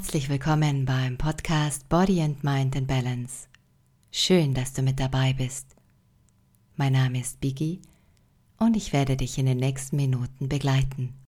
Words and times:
Herzlich 0.00 0.30
willkommen 0.30 0.86
beim 0.86 1.18
Podcast 1.18 1.86
Body 1.90 2.22
and 2.22 2.42
Mind 2.42 2.74
in 2.74 2.86
Balance. 2.86 3.48
Schön, 4.10 4.54
dass 4.54 4.72
du 4.72 4.80
mit 4.80 4.98
dabei 4.98 5.34
bist. 5.34 5.76
Mein 6.74 6.94
Name 6.94 7.20
ist 7.20 7.38
Biggie 7.42 7.82
und 8.58 8.78
ich 8.78 8.94
werde 8.94 9.18
dich 9.18 9.36
in 9.36 9.44
den 9.44 9.58
nächsten 9.58 9.96
Minuten 9.96 10.48
begleiten. 10.48 11.19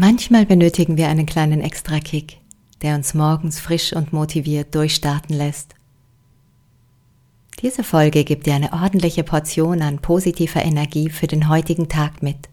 Manchmal 0.00 0.46
benötigen 0.46 0.96
wir 0.96 1.08
einen 1.08 1.26
kleinen 1.26 1.60
Extra-Kick, 1.60 2.38
der 2.82 2.94
uns 2.94 3.14
morgens 3.14 3.58
frisch 3.58 3.92
und 3.92 4.12
motiviert 4.12 4.72
durchstarten 4.72 5.34
lässt. 5.34 5.74
Diese 7.62 7.82
Folge 7.82 8.22
gibt 8.22 8.46
dir 8.46 8.54
eine 8.54 8.72
ordentliche 8.72 9.24
Portion 9.24 9.82
an 9.82 9.98
positiver 9.98 10.64
Energie 10.64 11.10
für 11.10 11.26
den 11.26 11.48
heutigen 11.48 11.88
Tag 11.88 12.22
mit. 12.22 12.48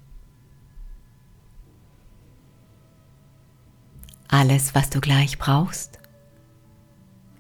Alles, 4.28 4.74
was 4.74 4.90
du 4.90 5.00
gleich 5.00 5.38
brauchst, 5.38 6.00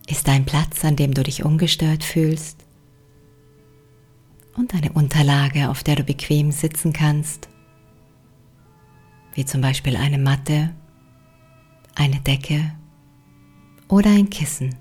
ist 0.05 0.29
ein 0.29 0.45
Platz, 0.45 0.85
an 0.85 0.97
dem 0.97 1.15
du 1.15 1.23
dich 1.23 1.43
ungestört 1.43 2.03
fühlst 2.03 2.59
und 4.55 4.75
eine 4.75 4.91
Unterlage, 4.91 5.71
auf 5.71 5.81
der 5.81 5.95
du 5.95 6.03
bequem 6.03 6.51
sitzen 6.51 6.93
kannst 6.93 7.49
wie 9.35 9.45
zum 9.45 9.61
Beispiel 9.61 9.97
eine 9.97 10.17
Matte, 10.17 10.73
eine 11.93 12.19
Decke 12.21 12.73
oder 13.89 14.09
ein 14.09 14.29
Kissen. 14.29 14.75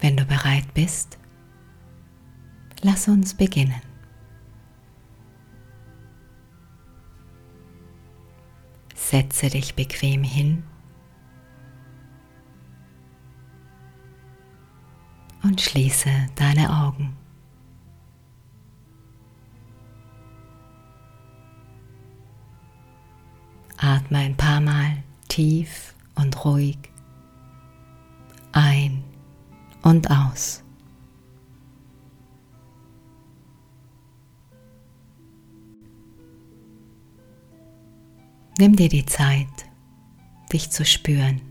Wenn 0.00 0.16
du 0.16 0.24
bereit 0.24 0.74
bist, 0.74 1.18
lass 2.82 3.06
uns 3.06 3.34
beginnen. 3.34 3.82
Setze 8.94 9.50
dich 9.50 9.74
bequem 9.74 10.24
hin 10.24 10.64
und 15.42 15.60
schließe 15.60 16.10
deine 16.34 16.70
Augen. 16.70 17.16
Atme 23.78 24.18
ein 24.18 24.36
paar 24.36 24.60
Mal 24.60 25.02
tief 25.28 25.94
und 26.14 26.44
ruhig 26.44 26.90
ein 28.52 29.02
und 29.82 30.10
aus. 30.10 30.62
Nimm 38.58 38.76
dir 38.76 38.88
die 38.88 39.06
Zeit, 39.06 39.46
dich 40.52 40.70
zu 40.70 40.84
spüren. 40.84 41.49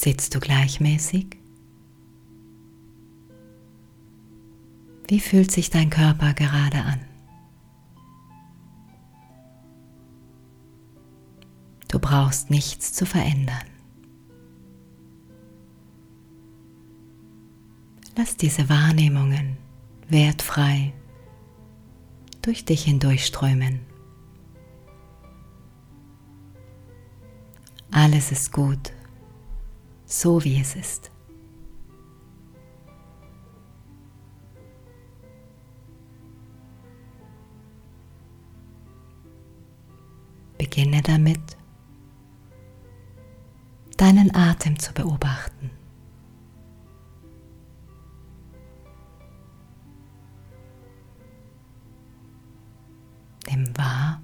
Sitzt 0.00 0.36
du 0.36 0.38
gleichmäßig? 0.38 1.26
Wie 5.08 5.18
fühlt 5.18 5.50
sich 5.50 5.70
dein 5.70 5.90
Körper 5.90 6.34
gerade 6.34 6.82
an? 6.84 7.00
Du 11.88 11.98
brauchst 11.98 12.48
nichts 12.48 12.92
zu 12.92 13.06
verändern. 13.06 13.66
Lass 18.16 18.36
diese 18.36 18.68
Wahrnehmungen 18.68 19.56
wertfrei 20.08 20.92
durch 22.42 22.64
dich 22.64 22.84
hindurchströmen. 22.84 23.80
Alles 27.90 28.30
ist 28.30 28.52
gut, 28.52 28.92
so 30.08 30.42
wie 30.42 30.58
es 30.58 30.74
ist. 30.74 31.12
Beginne 40.56 41.02
damit, 41.02 41.56
deinen 43.96 44.34
Atem 44.34 44.78
zu 44.78 44.92
beobachten. 44.94 45.70
Nimm 53.50 53.76
wahr, 53.76 54.22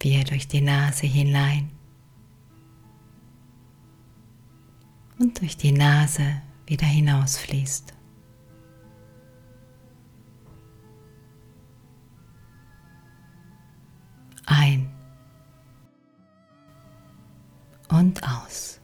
wie 0.00 0.14
er 0.14 0.24
durch 0.24 0.46
die 0.46 0.60
Nase 0.60 1.06
hinein 1.06 1.70
und 5.24 5.40
durch 5.40 5.56
die 5.56 5.72
Nase 5.72 6.42
wieder 6.66 6.86
hinausfließt. 6.86 7.92
ein 14.46 14.90
und 17.88 18.22
aus. 18.22 18.78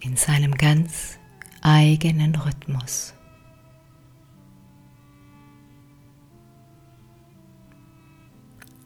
In 0.00 0.16
seinem 0.16 0.54
ganz 0.54 1.18
eigenen 1.62 2.34
Rhythmus. 2.34 3.14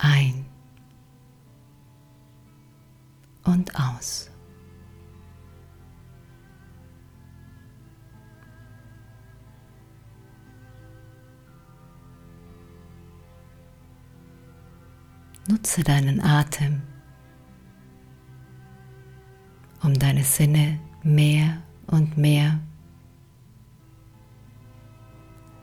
Ein 0.07 0.45
und 3.45 3.75
aus. 3.75 4.31
Nutze 15.49 15.83
deinen 15.83 16.21
Atem, 16.21 16.83
um 19.83 19.99
deine 19.99 20.23
Sinne 20.23 20.79
mehr 21.03 21.63
und 21.87 22.19
mehr 22.19 22.61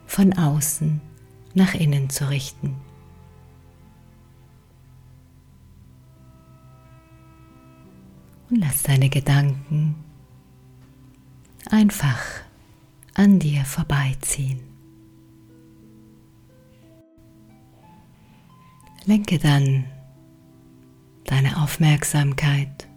von 0.08 0.34
außen 0.34 1.00
nach 1.54 1.76
innen 1.76 2.10
zu 2.10 2.28
richten. 2.28 2.76
Und 8.51 8.57
lass 8.57 8.83
deine 8.83 9.09
Gedanken 9.09 9.95
einfach 11.69 12.19
an 13.13 13.39
dir 13.39 13.63
vorbeiziehen. 13.63 14.59
Lenke 19.06 19.39
dann 19.39 19.86
deine 21.24 21.63
Aufmerksamkeit 21.63 22.89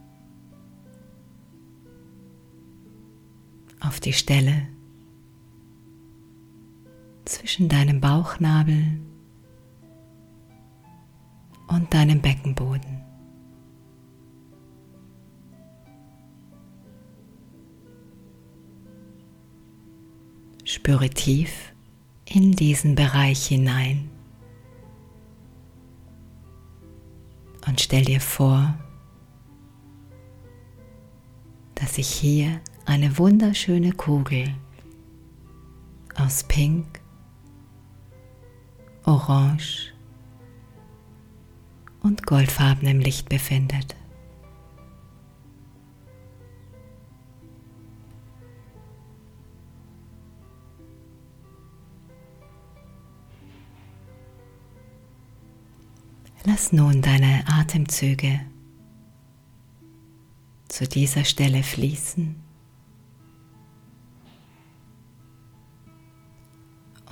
auf 3.79 4.01
die 4.01 4.13
Stelle 4.13 4.67
zwischen 7.27 7.69
deinem 7.69 8.01
Bauchnabel 8.01 9.01
und 11.69 11.95
deinem 11.95 12.21
Beckenboden. 12.21 13.14
Spüre 20.85 21.09
tief 21.09 21.73
in 22.27 22.53
diesen 22.53 22.95
Bereich 22.95 23.47
hinein. 23.47 24.11
Und 27.67 27.81
stell 27.81 28.05
dir 28.05 28.21
vor, 28.21 28.75
dass 31.75 31.95
sich 31.95 32.09
hier 32.09 32.61
eine 32.85 33.17
wunderschöne 33.17 33.93
Kugel 33.93 34.55
aus 36.17 36.45
Pink, 36.45 37.01
Orange 39.05 39.95
und 42.03 42.27
goldfarbenem 42.27 43.01
Licht 43.01 43.31
befindet. 43.31 43.97
Lass 56.47 56.73
nun 56.73 57.01
deine 57.01 57.43
Atemzüge 57.47 58.39
zu 60.69 60.87
dieser 60.87 61.25
Stelle 61.25 61.63
fließen 61.63 62.37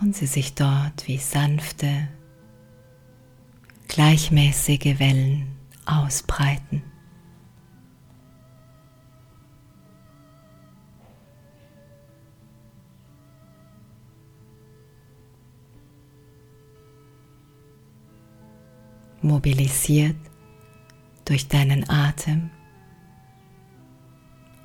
und 0.03 0.15
sie 0.15 0.27
sich 0.27 0.55
dort 0.55 1.09
wie 1.09 1.17
sanfte, 1.17 2.09
gleichmäßige 3.89 4.99
Wellen 4.99 5.47
ausbreiten. 5.87 6.83
Mobilisiert 19.23 20.17
durch 21.25 21.49
deinen 21.49 21.89
Atem 21.89 22.51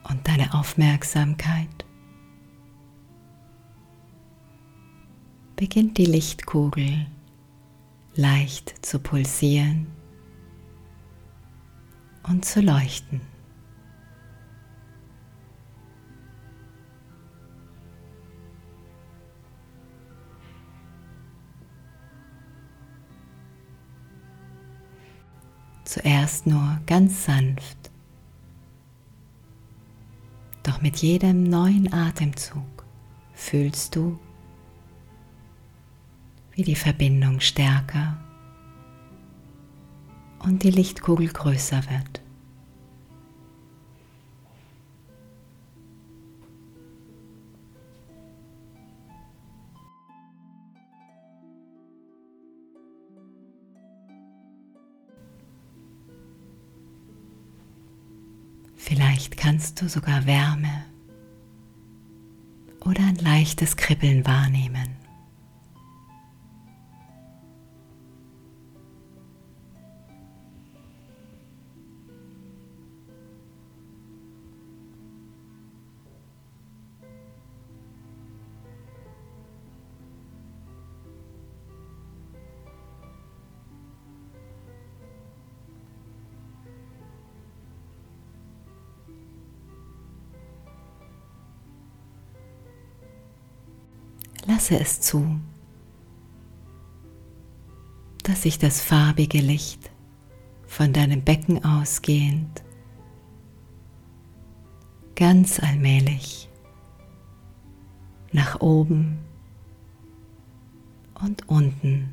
und 0.10 0.28
deine 0.28 0.54
Aufmerksamkeit, 0.54 1.86
beginnt 5.56 5.98
die 5.98 6.06
Lichtkugel 6.06 7.08
leicht 8.16 8.86
zu 8.86 9.00
pulsieren 9.00 9.88
und 12.24 12.46
zu 12.46 12.62
leuchten. 12.62 13.37
Zuerst 25.88 26.46
nur 26.46 26.82
ganz 26.86 27.24
sanft. 27.24 27.78
Doch 30.64 30.82
mit 30.82 30.98
jedem 30.98 31.44
neuen 31.44 31.94
Atemzug 31.94 32.84
fühlst 33.34 33.96
du, 33.96 34.20
wie 36.52 36.64
die 36.64 36.76
Verbindung 36.76 37.40
stärker 37.40 38.18
und 40.40 40.64
die 40.64 40.72
Lichtkugel 40.72 41.30
größer 41.30 41.82
wird. 41.90 42.22
Vielleicht 58.88 59.36
kannst 59.36 59.82
du 59.82 59.90
sogar 59.90 60.26
Wärme 60.26 60.86
oder 62.86 63.02
ein 63.02 63.18
leichtes 63.18 63.76
Kribbeln 63.76 64.26
wahrnehmen. 64.26 64.97
Lasse 94.58 94.80
es 94.80 95.02
zu, 95.02 95.40
dass 98.24 98.42
sich 98.42 98.58
das 98.58 98.82
farbige 98.82 99.38
Licht 99.38 99.92
von 100.66 100.94
deinem 100.94 101.22
Becken 101.22 101.64
ausgehend 101.64 102.64
ganz 105.16 105.60
allmählich 105.60 106.50
nach 108.32 108.60
oben 108.60 109.20
und 111.24 111.48
unten 111.48 112.12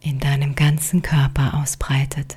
in 0.00 0.18
deinem 0.18 0.56
ganzen 0.56 1.02
Körper 1.02 1.54
ausbreitet. 1.62 2.36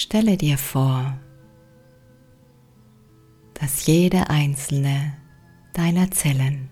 Stelle 0.00 0.38
dir 0.38 0.56
vor, 0.56 1.18
dass 3.52 3.84
jede 3.84 4.30
einzelne 4.30 5.12
deiner 5.74 6.10
Zellen 6.10 6.70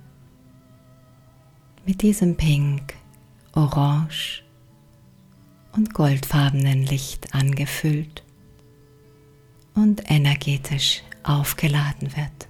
mit 1.84 2.00
diesem 2.00 2.38
Pink, 2.38 2.94
Orange 3.52 4.44
und 5.72 5.92
goldfarbenen 5.92 6.84
Licht 6.84 7.34
angefüllt 7.34 8.24
und 9.74 10.10
energetisch 10.10 11.02
aufgeladen 11.22 12.16
wird. 12.16 12.48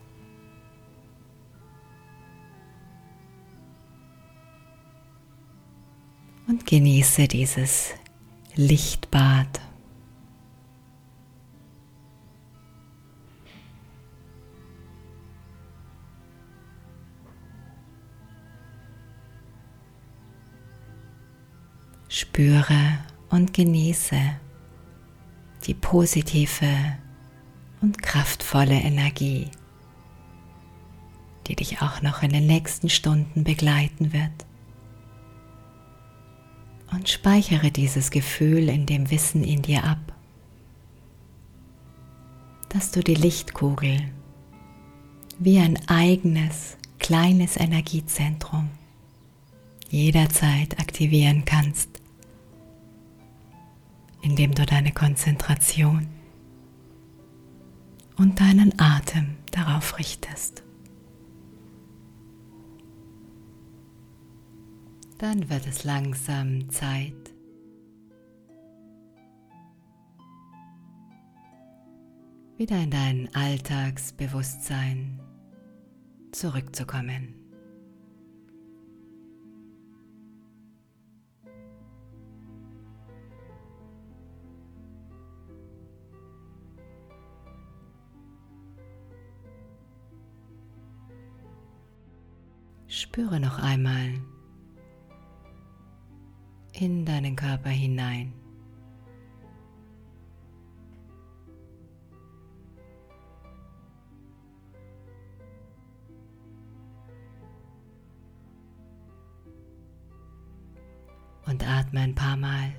Und 6.47 6.67
genieße 6.67 7.27
dieses 7.27 7.95
Lichtbad 8.55 9.61
Spüre 22.21 22.99
und 23.31 23.55
genieße 23.55 24.21
die 25.65 25.75
positive 25.75 26.97
und 27.81 28.03
kraftvolle 28.03 28.75
Energie, 28.75 29.53
die 31.47 31.55
dich 31.55 31.81
auch 31.81 32.03
noch 32.03 32.25
in 32.25 32.31
den 32.31 32.49
nächsten 32.49 32.89
Stunden 32.89 33.45
begleiten 33.45 34.13
wird. 34.13 34.33
Und 36.91 37.09
speichere 37.09 37.71
dieses 37.71 38.11
Gefühl 38.11 38.69
in 38.69 38.85
dem 38.85 39.13
Wissen 39.13 39.45
in 39.45 39.63
dir 39.63 39.85
ab, 39.85 40.13
dass 42.69 42.91
du 42.91 43.01
die 43.01 43.15
Lichtkugel 43.15 44.11
wie 45.39 45.61
ein 45.61 45.89
eigenes 45.89 46.79
kleines 46.99 47.57
Energiezentrum 47.57 48.71
jederzeit 49.89 50.81
aktivieren 50.81 51.45
kannst 51.45 51.98
indem 54.23 54.55
du 54.55 54.67
deine 54.67 54.93
Konzentration 54.93 56.09
und 58.17 58.41
deinen 58.41 58.79
Atem 58.79 59.37
darauf 59.53 59.99
richtest. 59.99 60.65
Dann 65.19 65.51
wird 65.51 65.67
es 65.67 65.85
langsam 65.85 66.71
Zeit, 66.71 67.35
wieder 72.57 72.77
in 72.83 72.91
dein 72.91 73.35
Alltagsbewusstsein 73.35 75.21
zurückzukommen. 76.33 77.38
Spüre 93.01 93.39
noch 93.39 93.61
einmal 93.61 94.21
in 96.73 97.05
deinen 97.05 97.37
Körper 97.37 97.71
hinein. 97.71 98.33
und 111.47 111.67
atme 111.67 112.01
ein 112.01 112.15
paar 112.15 112.37
Mal 112.37 112.75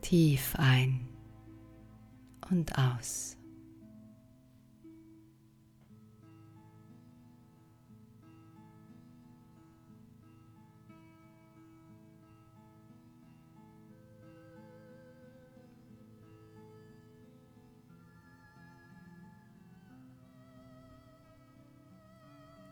tief 0.00 0.54
ein 0.56 1.06
und 2.50 2.78
aus. 2.78 3.36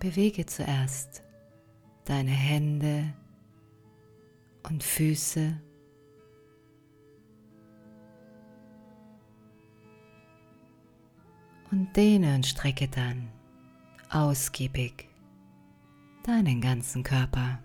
Bewege 0.02 0.44
zuerst 0.44 1.22
deine 2.06 2.32
Hände 2.32 3.14
und 4.64 4.82
Füße. 4.82 5.56
Und 11.70 11.96
dehne 11.96 12.34
und 12.34 12.44
strecke 12.44 12.88
dann 12.88 13.30
ausgiebig 14.10 15.08
deinen 16.24 16.60
ganzen 16.60 17.04
Körper. 17.04 17.60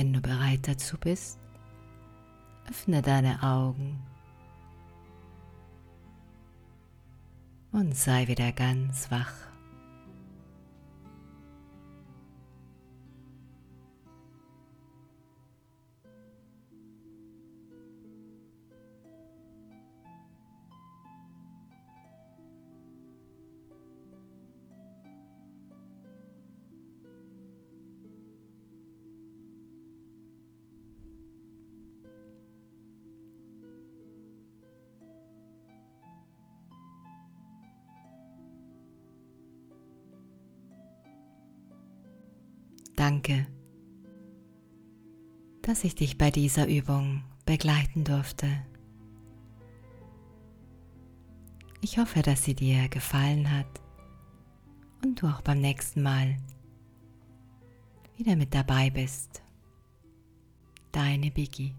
Wenn 0.00 0.14
du 0.14 0.22
bereit 0.22 0.66
dazu 0.66 0.96
bist, 0.96 1.38
öffne 2.70 3.02
deine 3.02 3.42
Augen 3.42 4.00
und 7.70 7.94
sei 7.94 8.26
wieder 8.26 8.50
ganz 8.52 9.10
wach. 9.10 9.49
Danke, 43.10 43.44
dass 45.62 45.82
ich 45.82 45.96
dich 45.96 46.16
bei 46.16 46.30
dieser 46.30 46.68
Übung 46.68 47.24
begleiten 47.44 48.04
durfte. 48.04 48.46
Ich 51.80 51.98
hoffe, 51.98 52.22
dass 52.22 52.44
sie 52.44 52.54
dir 52.54 52.88
gefallen 52.88 53.50
hat 53.50 53.66
und 55.02 55.20
du 55.20 55.26
auch 55.26 55.40
beim 55.42 55.60
nächsten 55.60 56.04
Mal 56.04 56.36
wieder 58.16 58.36
mit 58.36 58.54
dabei 58.54 58.90
bist. 58.90 59.42
Deine 60.92 61.32
Biggie. 61.32 61.74